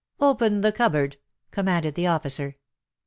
"Open 0.19 0.61
the 0.61 0.71
cupboard," 0.71 1.17
commanded 1.51 1.93
the 1.93 2.07
officer. 2.07 2.55